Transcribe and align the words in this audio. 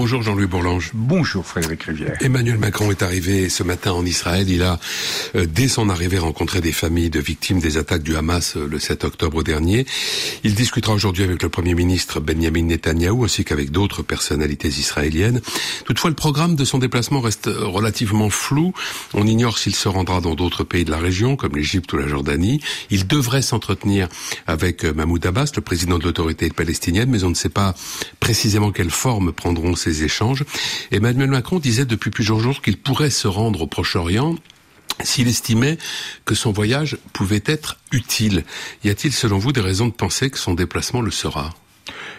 Bonjour 0.00 0.22
Jean-Louis 0.22 0.46
Bourlange. 0.46 0.92
Bonjour 0.94 1.44
Frédéric 1.44 1.82
Rivière. 1.82 2.16
Emmanuel 2.20 2.56
Macron 2.56 2.92
est 2.92 3.02
arrivé 3.02 3.48
ce 3.48 3.64
matin 3.64 3.90
en 3.90 4.06
Israël. 4.06 4.48
Il 4.48 4.62
a, 4.62 4.78
euh, 5.34 5.44
dès 5.44 5.66
son 5.66 5.88
arrivée, 5.88 6.18
rencontré 6.18 6.60
des 6.60 6.70
familles 6.70 7.10
de 7.10 7.18
victimes 7.18 7.58
des 7.58 7.78
attaques 7.78 8.04
du 8.04 8.14
Hamas 8.14 8.56
euh, 8.56 8.68
le 8.70 8.78
7 8.78 9.02
octobre 9.02 9.42
dernier. 9.42 9.86
Il 10.44 10.54
discutera 10.54 10.94
aujourd'hui 10.94 11.24
avec 11.24 11.42
le 11.42 11.48
Premier 11.48 11.74
ministre 11.74 12.20
Benjamin 12.20 12.62
Netanyahou 12.62 13.24
ainsi 13.24 13.44
qu'avec 13.44 13.72
d'autres 13.72 14.04
personnalités 14.04 14.68
israéliennes. 14.68 15.40
Toutefois, 15.84 16.10
le 16.10 16.16
programme 16.16 16.54
de 16.54 16.64
son 16.64 16.78
déplacement 16.78 17.20
reste 17.20 17.50
relativement 17.52 18.30
flou. 18.30 18.72
On 19.14 19.26
ignore 19.26 19.58
s'il 19.58 19.74
se 19.74 19.88
rendra 19.88 20.20
dans 20.20 20.36
d'autres 20.36 20.62
pays 20.62 20.84
de 20.84 20.92
la 20.92 20.98
région, 20.98 21.34
comme 21.34 21.56
l'Égypte 21.56 21.92
ou 21.92 21.96
la 21.96 22.06
Jordanie. 22.06 22.60
Il 22.90 23.08
devrait 23.08 23.42
s'entretenir 23.42 24.06
avec 24.46 24.84
euh, 24.84 24.92
Mahmoud 24.94 25.26
Abbas, 25.26 25.50
le 25.56 25.62
président 25.62 25.98
de 25.98 26.04
l'autorité 26.04 26.48
palestinienne, 26.50 27.10
mais 27.10 27.24
on 27.24 27.30
ne 27.30 27.34
sait 27.34 27.48
pas 27.48 27.74
précisément 28.20 28.70
quelle 28.70 28.90
forme 28.90 29.32
prendront 29.32 29.74
ces 29.74 29.87
échanges. 29.88 30.44
Emmanuel 30.90 31.30
Macron 31.30 31.58
disait 31.58 31.84
depuis 31.84 32.10
plusieurs 32.10 32.40
jours 32.40 32.62
qu'il 32.62 32.76
pourrait 32.76 33.10
se 33.10 33.28
rendre 33.28 33.62
au 33.62 33.66
Proche-Orient 33.66 34.36
s'il 35.02 35.28
estimait 35.28 35.78
que 36.24 36.34
son 36.34 36.50
voyage 36.50 36.98
pouvait 37.12 37.42
être 37.46 37.78
utile. 37.92 38.44
Y 38.84 38.90
a-t-il 38.90 39.12
selon 39.12 39.38
vous 39.38 39.52
des 39.52 39.60
raisons 39.60 39.86
de 39.86 39.92
penser 39.92 40.30
que 40.30 40.38
son 40.38 40.54
déplacement 40.54 41.00
le 41.00 41.10
sera? 41.10 41.54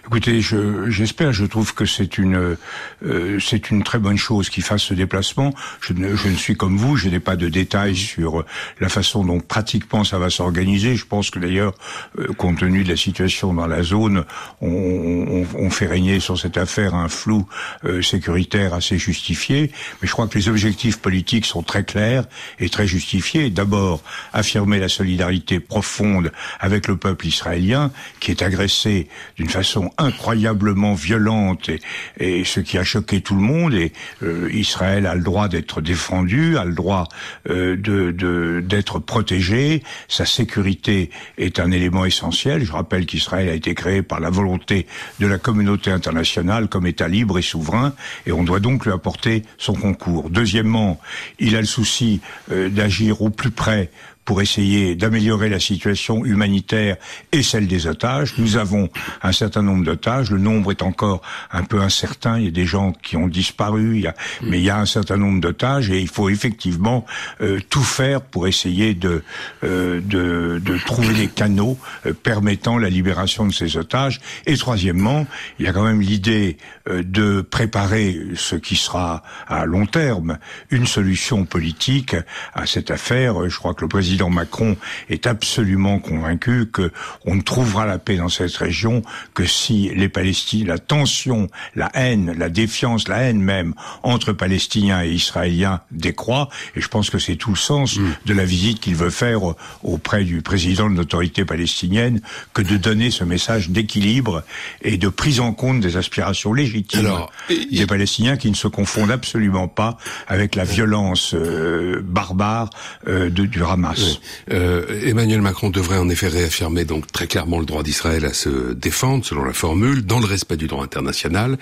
Écoutez, 0.06 0.42
j'espère, 0.42 1.34
je, 1.34 1.46
trouve 1.46 1.76
que 1.76 1.86
c'est 1.86 2.18
une 2.18 2.58
euh, 3.06 3.40
c'est 3.40 3.70
une 3.70 3.84
très 3.84 4.00
bonne 4.00 4.18
chose 4.18 4.50
qu'il 4.50 4.64
fasse 4.64 4.82
ce 4.82 4.96
déplacement. 4.96 5.54
Je 5.82 5.94
ne, 5.94 6.16
je 6.16 6.30
ne 6.30 6.36
suis 6.36 6.56
comme 6.58 6.78
vous, 6.78 6.98
je 6.98 7.10
n'ai 7.10 7.20
pas 7.20 7.36
de 7.36 7.48
détails 7.48 7.96
sur 7.96 8.44
la 8.80 8.90
façon 8.90 9.24
dont 9.24 9.40
pratiquement 9.40 10.04
ça 10.04 10.18
va 10.18 10.32
s'organiser. 10.32 10.96
Je 10.96 11.06
pense 11.06 11.30
que 11.30 11.38
d'ailleurs, 11.38 11.76
euh, 12.18 12.34
compte 12.34 12.58
tenu 12.58 12.84
de 12.84 12.90
la 12.90 12.98
situation 12.98 13.54
dans 13.54 13.68
la 13.68 13.84
zone, 13.84 14.26
on, 14.62 14.68
on, 14.68 15.46
on 15.54 15.70
fait 15.70 15.86
régner 15.86 16.20
sur 16.20 16.40
cette 16.40 16.58
affaire 16.58 16.96
un 16.96 17.08
flou 17.08 17.48
euh, 17.86 18.02
sécuritaire 18.02 18.74
assez 18.74 18.98
justifié. 18.98 19.72
Mais 20.02 20.08
je 20.08 20.12
crois 20.14 20.28
que 20.28 20.40
les 20.40 20.50
objectifs 20.50 20.98
politiques 20.98 21.46
sont 21.46 21.62
très 21.62 21.84
clairs 21.84 22.26
et 22.60 22.70
très 22.70 22.88
justifiés. 22.88 23.52
D'abord, 23.52 24.02
affirmer 24.34 24.80
la 24.80 24.90
solidarité 24.90 25.60
profonde 25.60 26.32
avec 26.60 26.88
le 26.88 26.98
peuple 26.98 27.28
israélien 27.28 27.92
qui 28.20 28.32
est 28.32 28.42
agressé 28.42 29.08
d'une 29.38 29.50
façon 29.50 29.59
incroyablement 29.98 30.94
violente 30.94 31.70
et, 31.70 31.80
et, 32.20 32.44
ce 32.44 32.60
qui 32.60 32.78
a 32.78 32.84
choqué 32.84 33.22
tout 33.22 33.36
le 33.36 33.42
monde. 33.42 33.74
Et 33.74 33.94
euh, 34.24 34.50
Israël 34.52 35.06
a 35.06 35.16
le 35.16 35.22
droit 35.22 35.48
d'être 35.48 35.82
défendu, 35.82 36.58
a 36.58 36.66
le 36.66 36.74
droit 36.74 37.08
euh, 37.50 37.76
de 37.76 38.62
d'être 38.62 39.00
protégé. 39.00 39.84
Sa 40.08 40.26
sécurité 40.26 41.10
est 41.38 41.60
un 41.60 41.72
élément 41.72 42.06
essentiel. 42.06 42.64
Je 42.64 42.72
rappelle 42.72 43.06
qu'Israël 43.06 43.50
a 43.50 43.54
été 43.54 43.76
créé 43.76 44.02
par 44.02 44.20
la 44.20 44.30
volonté 44.30 44.88
de 45.20 45.28
la 45.28 45.38
communauté 45.38 45.92
internationale 45.92 46.68
comme 46.68 46.88
État 46.88 47.08
libre 47.08 47.40
et 47.40 47.42
souverain, 47.42 47.94
et 48.26 48.32
on 48.32 48.44
doit 48.44 48.60
donc 48.60 48.86
lui 48.86 48.92
apporter 48.92 49.44
son 49.58 49.74
concours. 49.74 50.30
Deuxièmement, 50.30 51.00
il 51.40 51.56
a 51.56 51.62
le 51.62 51.68
souci 51.68 52.22
euh, 52.52 52.70
d'agir 52.70 53.22
au 53.22 53.30
plus 53.30 53.52
près 53.52 53.92
pour 54.30 54.44
essayer 54.44 54.94
d'améliorer 54.94 55.50
la 55.50 55.60
situation 55.60 56.24
humanitaire 56.24 56.98
et 57.32 57.42
celle 57.42 57.66
des 57.66 57.88
otages. 57.88 58.36
Nous 58.38 58.58
avons 58.58 58.88
un 59.24 59.32
certain 59.32 59.64
nombre 59.64 59.84
d'otages. 59.84 60.30
Le 60.30 60.38
nombre 60.38 60.70
est 60.70 60.84
encore 60.84 61.24
un 61.52 61.64
peu 61.64 61.82
incertain. 61.82 62.38
Il 62.38 62.46
y 62.46 62.48
a 62.48 62.52
des 62.52 62.68
gens 62.68 62.92
qui 62.92 63.18
ont 63.18 63.28
disparu, 63.28 64.06
mais 64.44 64.60
il 64.60 64.64
y 64.64 64.70
a 64.70 64.78
un 64.78 64.86
certain 64.86 65.18
nombre 65.18 65.42
d'otages 65.42 65.90
et 65.90 66.00
il 66.00 66.08
faut 66.08 66.30
effectivement 66.30 67.08
euh, 67.42 67.60
tout 67.72 67.82
faire 67.82 68.22
pour 68.22 68.48
essayer 68.48 68.94
de, 68.94 69.24
euh, 69.64 70.00
de, 70.00 70.62
de, 70.64 70.78
trouver 70.78 71.16
des 71.16 71.28
canaux 71.28 71.80
euh, 72.06 72.14
permettant 72.14 72.78
la 72.78 72.92
libération 72.92 73.48
de 73.48 73.52
ces 73.52 73.78
otages. 73.78 74.22
Et 74.46 74.58
troisièmement, 74.58 75.26
il 75.58 75.66
y 75.66 75.68
a 75.68 75.74
quand 75.74 75.86
même 75.86 76.02
l'idée 76.02 76.58
euh, 76.88 77.02
de 77.04 77.42
préparer 77.42 78.16
ce 78.36 78.56
qui 78.56 78.76
sera 78.76 79.24
à 79.48 79.66
long 79.66 79.88
terme 79.88 80.38
une 80.70 80.86
solution 80.86 81.46
politique 81.46 82.16
à 82.54 82.68
cette 82.68 82.92
affaire. 82.92 83.50
Je 83.50 83.58
crois 83.58 83.74
que 83.74 83.82
le 83.82 83.88
président 83.88 84.19
président 84.20 84.30
Macron 84.36 84.76
est 85.10 85.28
absolument 85.28 86.00
convaincu 86.00 86.66
que 86.66 86.92
on 87.26 87.36
ne 87.36 87.42
trouvera 87.42 87.86
la 87.86 88.00
paix 88.00 88.18
dans 88.18 88.28
cette 88.28 88.56
région 88.58 89.02
que 89.34 89.46
si 89.46 89.92
les 89.96 90.10
Palestiniens, 90.10 90.66
la 90.66 90.78
tension, 90.78 91.48
la 91.74 91.90
haine, 91.94 92.36
la 92.38 92.50
défiance, 92.50 93.08
la 93.08 93.20
haine 93.20 93.42
même 93.42 93.76
entre 94.04 94.34
Palestiniens 94.34 95.04
et 95.04 95.10
Israéliens 95.10 95.80
décroît. 95.92 96.50
Et 96.76 96.82
je 96.82 96.88
pense 96.90 97.10
que 97.10 97.18
c'est 97.18 97.38
tout 97.38 97.52
le 97.52 97.56
sens 97.56 97.98
mm. 97.98 98.10
de 98.26 98.34
la 98.34 98.44
visite 98.44 98.82
qu'il 98.82 98.96
veut 98.96 99.10
faire 99.10 99.40
auprès 99.84 100.26
du 100.26 100.42
président 100.42 100.90
de 100.90 100.98
l'autorité 100.98 101.46
palestinienne 101.46 102.20
que 102.54 102.62
de 102.62 102.76
donner 102.76 103.12
ce 103.12 103.24
message 103.24 103.70
d'équilibre 103.70 104.44
et 104.82 104.98
de 104.98 105.08
prise 105.08 105.40
en 105.40 105.54
compte 105.54 105.80
des 105.80 105.96
aspirations 105.96 106.54
légitimes 106.54 107.10
des 107.50 107.86
Palestiniens 107.86 108.36
qui 108.36 108.50
ne 108.50 108.56
se 108.56 108.68
confondent 108.68 109.12
absolument 109.12 109.70
pas 109.70 109.98
avec 110.28 110.56
la 110.56 110.66
violence 110.66 111.34
euh, 111.34 112.02
barbare 112.04 112.70
euh, 113.08 113.30
de, 113.30 113.46
du 113.46 113.64
Hamas. 113.64 114.09
Euh, 114.52 115.02
Emmanuel 115.06 115.42
Macron 115.42 115.70
devrait 115.70 115.98
en 115.98 116.10
effet 116.10 116.28
réaffirmer 116.28 116.86
donc 116.86 117.12
très 117.12 117.28
clairement 117.28 117.60
le 117.60 117.66
droit 117.66 117.84
d'Israël 117.84 118.26
à 118.26 118.34
se 118.34 118.74
défendre, 118.74 119.26
selon 119.26 119.44
la 119.44 119.54
formule, 119.54 120.06
dans 120.06 120.20
le 120.20 120.26
respect 120.26 120.58
du 120.58 120.68
droit 120.68 120.84
international, 120.84 121.58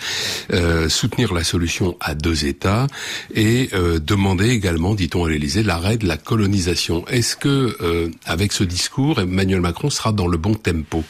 euh, 0.54 0.90
soutenir 0.90 1.34
la 1.34 1.44
solution 1.44 1.98
à 2.00 2.16
deux 2.16 2.46
États 2.46 2.88
et 3.34 3.70
euh, 3.74 4.00
demander 4.00 4.50
également, 4.50 4.96
dit-on 4.96 5.26
à 5.26 5.30
l'Élysée, 5.30 5.64
l'arrêt 5.64 5.98
de 5.98 6.08
la 6.08 6.18
colonisation. 6.18 7.06
Est-ce 7.08 7.36
que, 7.36 8.12
avec 8.26 8.52
ce 8.54 8.64
discours, 8.64 9.20
Emmanuel 9.20 9.62
Macron 9.62 9.90
sera 9.90 10.12
dans 10.12 10.28
le 10.28 10.38
bon 10.38 10.54
tempo? 10.54 11.04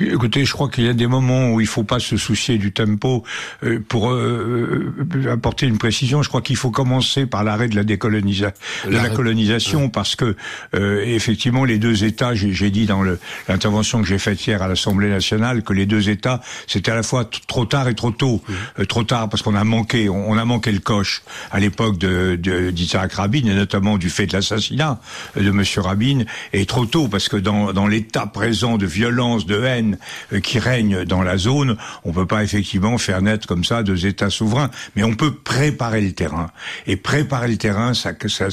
Écoutez, 0.00 0.44
je 0.44 0.52
crois 0.52 0.68
qu'il 0.68 0.84
y 0.84 0.88
a 0.88 0.94
des 0.94 1.06
moments 1.06 1.52
où 1.52 1.60
il 1.60 1.66
faut 1.66 1.84
pas 1.84 2.00
se 2.00 2.16
soucier 2.16 2.56
du 2.58 2.72
tempo. 2.72 3.22
Euh, 3.62 3.80
pour 3.86 4.10
euh, 4.10 4.92
euh, 5.14 5.32
apporter 5.32 5.66
une 5.66 5.78
précision, 5.78 6.22
je 6.22 6.28
crois 6.28 6.40
qu'il 6.40 6.56
faut 6.56 6.70
commencer 6.70 7.26
par 7.26 7.44
l'arrêt 7.44 7.68
de 7.68 7.76
la 7.76 7.84
décolonisation, 7.84 8.52
de 8.86 8.96
la 8.96 9.10
colonisation, 9.10 9.88
parce 9.88 10.16
que 10.16 10.36
effectivement, 10.72 11.64
les 11.64 11.78
deux 11.78 12.04
États, 12.04 12.34
j'ai 12.34 12.70
dit 12.70 12.86
dans 12.86 13.02
l'intervention 13.48 14.00
que 14.00 14.08
j'ai 14.08 14.18
faite 14.18 14.46
hier 14.46 14.62
à 14.62 14.68
l'Assemblée 14.68 15.08
nationale 15.08 15.62
que 15.62 15.72
les 15.72 15.86
deux 15.86 16.08
États, 16.08 16.40
c'était 16.66 16.92
à 16.92 16.94
la 16.94 17.02
fois 17.02 17.28
trop 17.46 17.66
tard 17.66 17.88
et 17.88 17.94
trop 17.94 18.10
tôt. 18.10 18.42
trop 18.88 19.04
tard 19.04 19.28
parce 19.28 19.42
qu'on 19.42 19.54
a 19.54 19.64
manqué, 19.64 20.08
on, 20.08 20.36
a 20.36 20.44
manqué 20.44 20.72
le 20.72 20.78
coche 20.78 21.22
à 21.50 21.60
l'époque 21.60 21.98
de 21.98 22.36
d'Isaac 22.36 23.12
Rabin, 23.12 23.46
et 23.46 23.54
notamment 23.54 23.98
du 23.98 24.10
fait 24.10 24.26
de 24.26 24.32
l'assassinat 24.32 25.00
de 25.36 25.50
Monsieur 25.50 25.82
Rabin, 25.82 26.24
et 26.52 26.66
trop 26.66 26.86
tôt 26.86 27.08
parce 27.08 27.28
que 27.28 27.36
dans, 27.36 27.72
dans 27.72 27.86
l'état 27.86 28.26
présent 28.26 28.78
de 28.78 28.86
violence, 28.86 29.46
de 29.46 29.62
haine 29.62 29.89
euh, 30.32 30.40
qui 30.40 30.58
règne 30.58 31.04
dans 31.04 31.22
la 31.22 31.36
zone, 31.36 31.76
on 32.04 32.12
peut 32.12 32.26
pas 32.26 32.42
effectivement 32.42 32.98
faire 32.98 33.22
naître 33.22 33.46
comme 33.46 33.64
ça 33.64 33.82
deux 33.82 34.06
États 34.06 34.30
souverains, 34.30 34.70
mais 34.96 35.02
on 35.02 35.14
peut 35.14 35.34
préparer 35.34 36.00
le 36.00 36.12
terrain. 36.12 36.50
Et 36.86 36.96
préparer 36.96 37.48
le 37.48 37.56
terrain, 37.56 37.94
ça, 37.94 38.12
ça, 38.28 38.48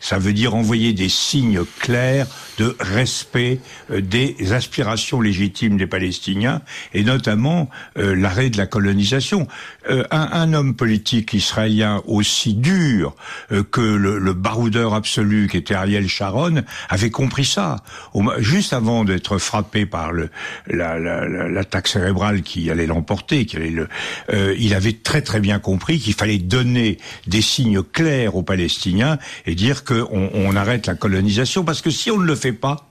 ça 0.00 0.18
veut 0.18 0.32
dire 0.32 0.54
envoyer 0.54 0.92
des 0.92 1.08
signes 1.08 1.64
clairs 1.80 2.26
de 2.58 2.76
respect 2.80 3.60
euh, 3.90 4.00
des 4.00 4.52
aspirations 4.52 5.20
légitimes 5.20 5.76
des 5.76 5.86
Palestiniens, 5.86 6.62
et 6.94 7.02
notamment 7.02 7.70
euh, 7.98 8.14
l'arrêt 8.14 8.50
de 8.50 8.56
la 8.56 8.66
colonisation. 8.66 9.46
un, 9.88 10.04
un, 10.10 10.52
homme 10.52 10.74
politique 10.74 11.32
israélien 11.32 12.02
aussi 12.06 12.54
dur 12.54 13.14
que 13.70 13.80
le, 13.80 14.18
le, 14.18 14.32
baroudeur 14.32 14.94
absolu 14.94 15.48
qui 15.48 15.56
était 15.56 15.74
Ariel 15.74 16.08
Sharon 16.08 16.62
avait 16.88 17.10
compris 17.10 17.44
ça. 17.44 17.76
Juste 18.38 18.72
avant 18.72 19.04
d'être 19.04 19.38
frappé 19.38 19.86
par 19.86 20.12
le, 20.12 20.30
l'attaque 20.80 21.86
la, 21.86 21.92
cérébrale 21.92 22.42
qui 22.42 22.70
allait 22.70 22.86
l'emporter, 22.86 23.46
qui 23.46 23.56
allait 23.56 23.70
le, 23.70 23.88
euh, 24.32 24.54
il 24.58 24.74
avait 24.74 24.92
très 24.92 25.22
très 25.22 25.40
bien 25.40 25.58
compris 25.58 25.98
qu'il 25.98 26.14
fallait 26.14 26.38
donner 26.38 26.98
des 27.26 27.42
signes 27.42 27.82
clairs 27.82 28.36
aux 28.36 28.42
Palestiniens 28.42 29.18
et 29.46 29.54
dire 29.54 29.84
qu'on 29.84 30.30
on 30.32 30.56
arrête 30.56 30.86
la 30.86 30.94
colonisation, 30.94 31.64
parce 31.64 31.82
que 31.82 31.90
si 31.90 32.10
on 32.10 32.18
ne 32.18 32.26
le 32.26 32.34
fait 32.34 32.52
pas, 32.52 32.88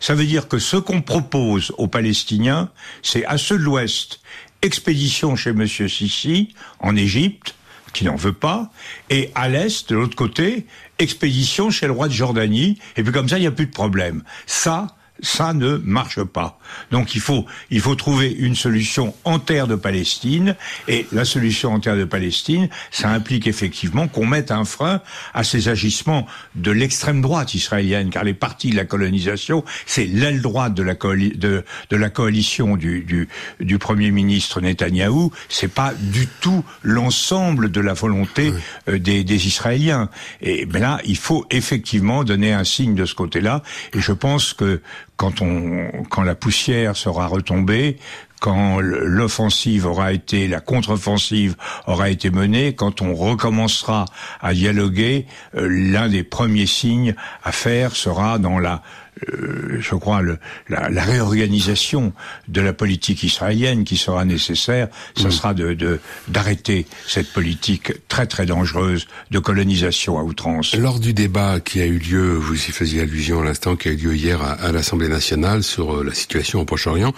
ça 0.00 0.14
veut 0.14 0.24
dire 0.24 0.48
que 0.48 0.58
ce 0.58 0.76
qu'on 0.76 1.02
propose 1.02 1.72
aux 1.78 1.88
Palestiniens, 1.88 2.70
c'est 3.02 3.24
à 3.26 3.38
ceux 3.38 3.58
de 3.58 3.62
l'Ouest, 3.62 4.20
expédition 4.62 5.36
chez 5.36 5.52
Monsieur 5.52 5.88
Sisi 5.88 6.54
en 6.78 6.96
Égypte, 6.96 7.54
qui 7.92 8.04
n'en 8.04 8.16
veut 8.16 8.32
pas, 8.32 8.70
et 9.10 9.30
à 9.34 9.48
l'Est, 9.48 9.90
de 9.90 9.96
l'autre 9.96 10.16
côté, 10.16 10.66
expédition 10.98 11.70
chez 11.70 11.86
le 11.86 11.92
roi 11.92 12.08
de 12.08 12.12
Jordanie, 12.12 12.78
et 12.96 13.02
puis 13.02 13.12
comme 13.12 13.28
ça, 13.28 13.38
il 13.38 13.42
n'y 13.42 13.46
a 13.46 13.52
plus 13.52 13.66
de 13.66 13.72
problème. 13.72 14.22
Ça, 14.46 14.86
ça 15.22 15.54
ne 15.54 15.76
marche 15.76 16.22
pas. 16.22 16.58
Donc 16.90 17.14
il 17.14 17.20
faut, 17.20 17.46
il 17.70 17.80
faut 17.80 17.94
trouver 17.94 18.30
une 18.30 18.56
solution 18.56 19.14
en 19.24 19.38
terre 19.38 19.68
de 19.68 19.76
Palestine, 19.76 20.56
et 20.88 21.06
la 21.12 21.24
solution 21.24 21.72
en 21.72 21.80
terre 21.80 21.96
de 21.96 22.04
Palestine, 22.04 22.68
ça 22.90 23.08
implique 23.10 23.46
effectivement 23.46 24.08
qu'on 24.08 24.26
mette 24.26 24.50
un 24.50 24.64
frein 24.64 25.00
à 25.32 25.44
ces 25.44 25.68
agissements 25.68 26.26
de 26.56 26.72
l'extrême 26.72 27.22
droite 27.22 27.54
israélienne, 27.54 28.10
car 28.10 28.24
les 28.24 28.34
partis 28.34 28.70
de 28.70 28.76
la 28.76 28.84
colonisation, 28.84 29.64
c'est 29.86 30.04
l'aile 30.04 30.42
droite 30.42 30.74
de 30.74 30.82
la, 30.82 30.94
de, 30.94 31.64
de 31.90 31.96
la 31.96 32.10
coalition 32.10 32.76
du, 32.76 33.00
du, 33.02 33.28
du, 33.60 33.78
Premier 33.78 34.10
ministre 34.10 34.60
Netanyahou, 34.60 35.32
c'est 35.48 35.72
pas 35.72 35.92
du 35.98 36.26
tout 36.40 36.64
l'ensemble 36.82 37.70
de 37.70 37.80
la 37.80 37.94
volonté 37.94 38.52
euh, 38.88 38.98
des, 38.98 39.24
des, 39.24 39.46
Israéliens. 39.46 40.08
Et 40.40 40.66
ben 40.66 40.80
là, 40.80 41.00
il 41.04 41.16
faut 41.16 41.46
effectivement 41.50 42.24
donner 42.24 42.52
un 42.52 42.64
signe 42.64 42.94
de 42.94 43.04
ce 43.04 43.14
côté-là, 43.14 43.62
et 43.94 44.00
je 44.00 44.12
pense 44.12 44.52
que 44.52 44.80
quand 45.16 45.40
on, 45.40 46.04
quand 46.10 46.22
la 46.22 46.34
poussière 46.34 46.96
sera 46.96 47.26
retombée, 47.26 47.98
quand 48.40 48.80
l'offensive 48.80 49.86
aura 49.86 50.12
été, 50.12 50.48
la 50.48 50.58
contre-offensive 50.58 51.54
aura 51.86 52.10
été 52.10 52.28
menée, 52.30 52.74
quand 52.74 53.00
on 53.00 53.14
recommencera 53.14 54.06
à 54.40 54.52
dialoguer, 54.52 55.26
euh, 55.54 55.68
l'un 55.70 56.08
des 56.08 56.24
premiers 56.24 56.66
signes 56.66 57.14
à 57.44 57.52
faire 57.52 57.94
sera 57.94 58.38
dans 58.38 58.58
la 58.58 58.82
euh, 59.30 59.78
je 59.80 59.94
crois, 59.94 60.22
le, 60.22 60.38
la, 60.68 60.88
la, 60.88 61.02
réorganisation 61.02 62.12
de 62.48 62.60
la 62.60 62.72
politique 62.72 63.22
israélienne 63.22 63.84
qui 63.84 63.96
sera 63.96 64.24
nécessaire, 64.24 64.88
ce 65.16 65.28
mm. 65.28 65.30
sera 65.30 65.54
de 65.54 66.00
d'arrêter 66.28 66.86
cette 67.06 67.32
politique 67.32 67.92
très 68.08 68.26
très 68.26 68.46
dangereuse 68.46 69.06
de 69.30 69.38
colonisation 69.38 70.18
à 70.18 70.22
outrance. 70.22 70.74
Lors 70.74 71.00
du 71.00 71.12
débat 71.12 71.60
qui 71.60 71.80
a 71.80 71.86
eu 71.86 71.98
lieu, 71.98 72.34
vous 72.34 72.54
y 72.54 72.72
faisiez 72.72 73.02
allusion 73.02 73.40
à 73.40 73.44
l'instant, 73.44 73.76
qui 73.76 73.88
a 73.88 73.92
eu 73.92 73.96
lieu 73.96 74.14
hier 74.14 74.42
à, 74.42 74.52
à 74.52 74.72
l'Assemblée 74.72 75.08
nationale 75.08 75.62
sur 75.62 75.96
euh, 75.96 76.04
la 76.04 76.14
situation 76.14 76.60
au 76.60 76.64
Proche-Orient, 76.64 77.12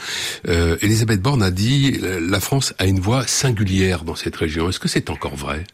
euh, 0.49 0.77
Elisabeth 0.83 1.21
Borne 1.21 1.43
a 1.43 1.51
dit 1.51 2.01
la 2.03 2.41
France 2.41 2.75
a 2.79 2.87
une 2.87 3.01
voix 3.01 3.27
singulière 3.27 4.05
dans 4.05 4.15
cette 4.15 4.37
région. 4.37 4.69
Est-ce 4.69 4.81
que 4.81 4.89
c'est 4.89 5.11
encore 5.11 5.37
vrai? 5.37 5.65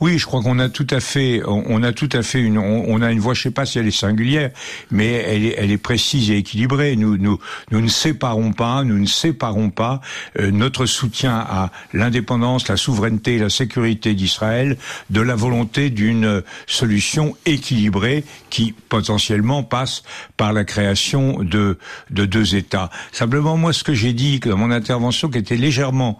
Oui, 0.00 0.18
je 0.18 0.26
crois 0.26 0.42
qu'on 0.42 0.58
a 0.58 0.68
tout 0.68 0.86
à 0.90 1.00
fait, 1.00 1.42
on 1.46 1.82
a 1.82 1.92
tout 1.92 2.08
à 2.12 2.22
fait 2.22 2.40
une, 2.40 2.58
on, 2.58 3.02
a 3.02 3.12
une 3.12 3.20
voix, 3.20 3.34
je 3.34 3.42
sais 3.42 3.50
pas 3.50 3.66
si 3.66 3.78
elle 3.78 3.86
est 3.86 3.90
singulière, 3.90 4.50
mais 4.90 5.12
elle 5.12 5.44
est, 5.44 5.54
elle 5.58 5.70
est 5.70 5.78
précise 5.78 6.30
et 6.30 6.38
équilibrée. 6.38 6.96
Nous, 6.96 7.18
nous, 7.18 7.38
nous 7.70 7.80
ne 7.80 7.88
séparons 7.88 8.52
pas, 8.52 8.82
nous 8.82 8.98
ne 8.98 9.06
séparons 9.06 9.70
pas 9.70 10.00
euh, 10.38 10.50
notre 10.50 10.86
soutien 10.86 11.36
à 11.36 11.70
l'indépendance, 11.92 12.68
la 12.68 12.76
souveraineté, 12.76 13.38
la 13.38 13.50
sécurité 13.50 14.14
d'Israël 14.14 14.78
de 15.10 15.20
la 15.20 15.34
volonté 15.34 15.90
d'une 15.90 16.42
solution 16.66 17.36
équilibrée 17.44 18.24
qui 18.48 18.72
potentiellement 18.88 19.62
passe 19.62 20.02
par 20.36 20.52
la 20.52 20.64
création 20.64 21.42
de, 21.42 21.78
de 22.10 22.24
deux 22.24 22.54
États. 22.54 22.90
Simplement, 23.12 23.56
moi, 23.56 23.72
ce 23.72 23.84
que 23.84 23.94
j'ai 23.94 24.12
dit 24.12 24.40
dans 24.40 24.56
mon 24.56 24.70
intervention, 24.70 25.28
qui 25.28 25.38
était 25.38 25.56
légèrement 25.56 26.18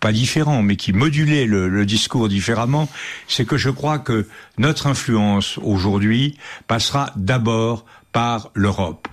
pas 0.00 0.12
différent, 0.12 0.62
mais 0.62 0.76
qui 0.76 0.92
modulait 0.92 1.46
le, 1.46 1.68
le 1.68 1.86
discours 1.86 2.28
différemment, 2.28 2.88
c'est 3.26 3.44
que 3.44 3.56
je 3.56 3.70
crois 3.70 3.98
que 3.98 4.26
notre 4.58 4.86
influence 4.86 5.58
aujourd'hui 5.58 6.36
passera 6.66 7.12
d'abord 7.16 7.84
par 8.12 8.50
l'Europe. 8.54 9.08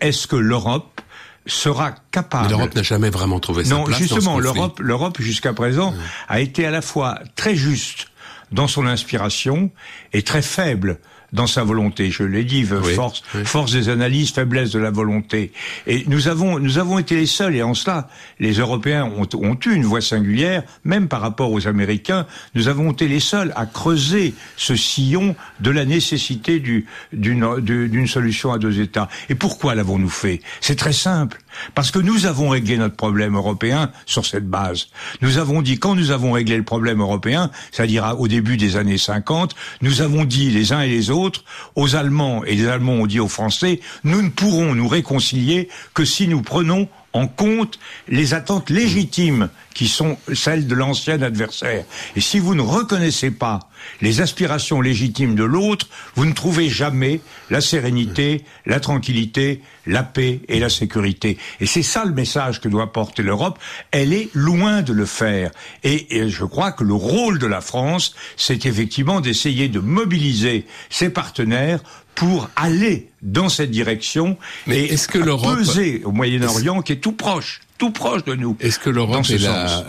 Est-ce 0.00 0.26
que 0.26 0.36
l'Europe 0.36 1.00
sera 1.46 1.94
capable. 2.10 2.50
L'Europe 2.50 2.74
n'a 2.74 2.82
jamais 2.82 3.10
vraiment 3.10 3.40
trouvé 3.40 3.64
sa 3.64 3.74
non, 3.74 3.84
place. 3.84 4.00
Non, 4.00 4.06
justement, 4.06 4.38
l'Europe, 4.38 4.78
l'Europe 4.80 5.20
jusqu'à 5.20 5.52
présent 5.52 5.94
a 6.28 6.40
été 6.40 6.66
à 6.66 6.70
la 6.70 6.82
fois 6.82 7.18
très 7.34 7.56
juste 7.56 8.08
dans 8.52 8.68
son 8.68 8.86
inspiration 8.86 9.70
et 10.12 10.22
très 10.22 10.42
faible 10.42 10.98
dans 11.32 11.46
sa 11.46 11.64
volonté. 11.64 12.10
Je 12.10 12.22
l'ai 12.22 12.44
dit, 12.44 12.64
force, 12.64 13.22
force 13.44 13.72
des 13.72 13.88
analyses, 13.88 14.32
faiblesse 14.32 14.70
de 14.70 14.78
la 14.78 14.90
volonté. 14.90 15.52
Et 15.86 16.04
nous 16.06 16.28
avons, 16.28 16.58
nous 16.58 16.78
avons 16.78 16.98
été 16.98 17.16
les 17.16 17.26
seuls, 17.26 17.56
et 17.56 17.62
en 17.62 17.74
cela, 17.74 18.08
les 18.38 18.54
Européens 18.54 19.04
ont, 19.04 19.26
ont 19.34 19.58
eu 19.66 19.74
une 19.74 19.84
voix 19.84 20.00
singulière, 20.00 20.62
même 20.84 21.08
par 21.08 21.20
rapport 21.20 21.52
aux 21.52 21.66
Américains. 21.66 22.26
Nous 22.54 22.68
avons 22.68 22.92
été 22.92 23.08
les 23.08 23.20
seuls 23.20 23.52
à 23.56 23.66
creuser 23.66 24.34
ce 24.56 24.76
sillon 24.76 25.34
de 25.60 25.70
la 25.70 25.84
nécessité 25.84 26.60
du, 26.60 26.86
d'une, 27.12 28.06
solution 28.06 28.52
à 28.52 28.58
deux 28.58 28.80
États. 28.80 29.08
Et 29.28 29.34
pourquoi 29.34 29.74
l'avons-nous 29.74 30.10
fait? 30.10 30.40
C'est 30.60 30.76
très 30.76 30.92
simple. 30.92 31.38
Parce 31.74 31.90
que 31.90 31.98
nous 31.98 32.26
avons 32.26 32.48
réglé 32.48 32.76
notre 32.76 32.96
problème 32.96 33.36
européen 33.36 33.90
sur 34.06 34.26
cette 34.26 34.48
base. 34.48 34.88
Nous 35.20 35.38
avons 35.38 35.62
dit, 35.62 35.78
quand 35.78 35.94
nous 35.94 36.10
avons 36.10 36.32
réglé 36.32 36.56
le 36.56 36.62
problème 36.62 37.00
européen, 37.00 37.50
c'est-à-dire 37.72 38.16
au 38.18 38.28
début 38.28 38.56
des 38.56 38.76
années 38.76 38.98
50, 38.98 39.54
nous 39.82 40.00
avons 40.00 40.24
dit 40.24 40.50
les 40.50 40.72
uns 40.72 40.80
et 40.80 40.88
les 40.88 41.10
autres, 41.10 41.44
aux 41.76 41.96
Allemands, 41.96 42.44
et 42.44 42.54
les 42.54 42.68
Allemands 42.68 42.94
ont 42.94 43.06
dit 43.06 43.20
aux 43.20 43.28
Français, 43.28 43.80
nous 44.04 44.22
ne 44.22 44.28
pourrons 44.28 44.74
nous 44.74 44.88
réconcilier 44.88 45.68
que 45.94 46.04
si 46.04 46.28
nous 46.28 46.42
prenons 46.42 46.88
en 47.12 47.26
compte 47.26 47.78
les 48.08 48.34
attentes 48.34 48.70
légitimes 48.70 49.48
qui 49.74 49.88
sont 49.88 50.16
celles 50.32 50.66
de 50.66 50.74
l'ancien 50.74 51.20
adversaire. 51.22 51.84
Et 52.16 52.20
si 52.20 52.38
vous 52.38 52.54
ne 52.54 52.62
reconnaissez 52.62 53.30
pas 53.30 53.69
les 54.00 54.20
aspirations 54.20 54.80
légitimes 54.80 55.34
de 55.34 55.44
l'autre, 55.44 55.88
vous 56.14 56.24
ne 56.24 56.32
trouvez 56.32 56.68
jamais 56.68 57.20
la 57.50 57.60
sérénité, 57.60 58.44
la 58.66 58.80
tranquillité, 58.80 59.62
la 59.86 60.02
paix 60.02 60.40
et 60.48 60.60
la 60.60 60.68
sécurité. 60.68 61.38
Et 61.60 61.66
c'est 61.66 61.82
ça 61.82 62.04
le 62.04 62.12
message 62.12 62.60
que 62.60 62.68
doit 62.68 62.92
porter 62.92 63.22
l'Europe. 63.22 63.58
Elle 63.90 64.12
est 64.12 64.28
loin 64.34 64.82
de 64.82 64.92
le 64.92 65.06
faire. 65.06 65.50
Et, 65.84 66.28
je 66.28 66.44
crois 66.44 66.72
que 66.72 66.84
le 66.84 66.94
rôle 66.94 67.38
de 67.38 67.46
la 67.46 67.60
France, 67.60 68.14
c'est 68.36 68.66
effectivement 68.66 69.20
d'essayer 69.20 69.68
de 69.68 69.80
mobiliser 69.80 70.66
ses 70.90 71.10
partenaires 71.10 71.80
pour 72.14 72.50
aller 72.56 73.08
dans 73.22 73.48
cette 73.48 73.70
direction 73.70 74.36
Mais 74.66 74.80
et 74.80 74.92
est-ce 74.92 75.08
que 75.08 75.18
l'Europe 75.18 75.58
peser 75.58 76.02
au 76.04 76.12
Moyen-Orient 76.12 76.82
qui 76.82 76.92
est 76.92 76.96
tout 76.96 77.12
proche, 77.12 77.60
tout 77.78 77.90
proche 77.90 78.24
de 78.24 78.34
nous. 78.34 78.56
Est-ce 78.60 78.78
que 78.78 78.90
l'Europe 78.90 79.24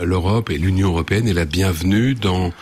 l'Europe 0.02 0.50
et 0.50 0.58
l'Union 0.58 0.90
européenne 0.90 1.28
est 1.28 1.34
la 1.34 1.46
bienvenue 1.46 2.16
dans 2.16 2.54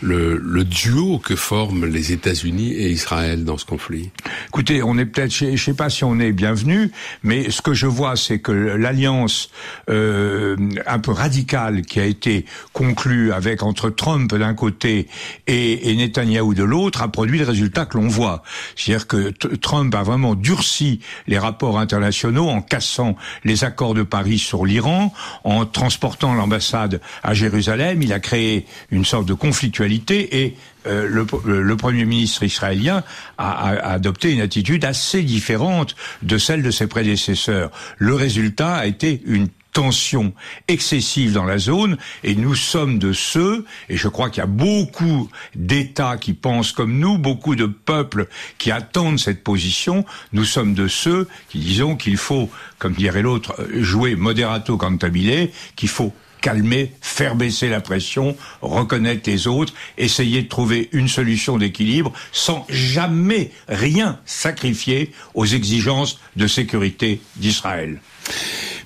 le, 0.00 0.36
le, 0.36 0.64
duo 0.64 1.18
que 1.18 1.34
forment 1.34 1.86
les 1.86 2.12
États-Unis 2.12 2.72
et 2.72 2.90
Israël 2.90 3.44
dans 3.44 3.56
ce 3.56 3.64
conflit 3.64 4.10
Écoutez, 4.46 4.82
on 4.82 4.96
est 4.98 5.06
peut-être, 5.06 5.32
je, 5.32 5.56
sais 5.56 5.74
pas 5.74 5.90
si 5.90 6.04
on 6.04 6.18
est 6.20 6.32
bienvenu, 6.32 6.90
mais 7.22 7.50
ce 7.50 7.62
que 7.62 7.74
je 7.74 7.86
vois, 7.86 8.16
c'est 8.16 8.38
que 8.38 8.52
l'alliance 8.52 9.50
euh, 9.90 10.56
un 10.86 10.98
peu 10.98 11.10
radicale 11.10 11.82
qui 11.82 12.00
a 12.00 12.04
été 12.04 12.44
conclue 12.72 13.32
avec 13.32 13.62
entre 13.62 13.90
Trump 13.90 14.32
d'un 14.32 14.54
côté 14.54 15.08
et, 15.46 15.90
et 15.90 15.96
Netanyahou 15.96 16.54
de 16.54 16.64
l'autre 16.64 17.02
a 17.02 17.08
produit 17.08 17.38
le 17.38 17.44
résultat 17.44 17.86
que 17.86 17.98
l'on 17.98 18.08
voit. 18.08 18.42
C'est-à-dire 18.76 19.06
que 19.06 19.30
Trump 19.56 19.94
a 19.94 20.02
vraiment 20.02 20.34
durci 20.34 21.00
les 21.26 21.38
rapports 21.38 21.78
internationaux 21.78 22.48
en 22.48 22.62
cassant 22.62 23.16
les 23.44 23.64
accords 23.64 23.94
de 23.94 24.02
Paris 24.02 24.38
sur 24.38 24.64
l'Iran, 24.64 25.12
en 25.44 25.66
transportant 25.66 26.34
l'ambassade 26.34 27.00
à 27.22 27.34
Jérusalem. 27.34 28.02
Il 28.02 28.12
a 28.12 28.20
créé 28.20 28.66
une 28.90 29.04
sorte 29.04 29.26
de 29.26 29.34
conflictualité 29.34 29.87
et 29.88 30.54
euh, 30.86 31.08
le, 31.08 31.76
Premier 31.76 32.04
ministre 32.04 32.42
israélien 32.42 33.02
a, 33.36 33.68
adopté 33.92 34.32
une 34.32 34.40
attitude 34.40 34.84
assez 34.84 35.22
différente 35.22 35.96
de 36.22 36.38
celle 36.38 36.62
de 36.62 36.70
ses 36.70 36.86
prédécesseurs. 36.86 37.70
Le 37.98 38.14
résultat 38.14 38.74
a 38.74 38.86
été 38.86 39.20
une 39.26 39.48
tension 39.72 40.32
excessive 40.66 41.32
dans 41.32 41.44
la 41.44 41.58
zone 41.58 41.98
et 42.24 42.34
nous 42.34 42.54
sommes 42.54 42.98
de 42.98 43.12
ceux, 43.12 43.64
et 43.88 43.96
je 43.96 44.08
crois 44.08 44.30
qu'il 44.30 44.40
y 44.40 44.44
a 44.44 44.46
beaucoup 44.46 45.28
d'États 45.54 46.16
qui 46.16 46.32
pensent 46.32 46.72
comme 46.72 46.98
nous, 46.98 47.18
beaucoup 47.18 47.54
de 47.54 47.66
peuples 47.66 48.26
qui 48.58 48.70
attendent 48.70 49.20
cette 49.20 49.44
position, 49.44 50.04
nous 50.32 50.44
sommes 50.44 50.74
de 50.74 50.88
ceux 50.88 51.28
qui 51.48 51.58
disons 51.58 51.96
qu'il 51.96 52.16
faut, 52.16 52.50
comme 52.78 52.94
dirait 52.94 53.22
l'autre, 53.22 53.54
jouer 53.72 54.16
moderato 54.16 54.76
cantabile, 54.76 55.50
qu'il 55.76 55.88
faut 55.88 56.12
calmer, 56.40 56.92
faire 57.00 57.34
baisser 57.34 57.68
la 57.68 57.80
pression, 57.80 58.36
reconnaître 58.62 59.28
les 59.28 59.46
autres, 59.46 59.72
essayer 59.96 60.42
de 60.42 60.48
trouver 60.48 60.88
une 60.92 61.08
solution 61.08 61.58
d'équilibre 61.58 62.12
sans 62.32 62.66
jamais 62.68 63.50
rien 63.68 64.18
sacrifier 64.24 65.12
aux 65.34 65.46
exigences 65.46 66.18
de 66.36 66.46
sécurité 66.46 67.20
d'Israël. 67.36 68.00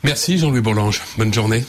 Merci 0.03 0.39
Jean-Louis 0.39 0.61
Bourlange. 0.61 1.01
Bonne 1.17 1.33
journée. 1.33 1.65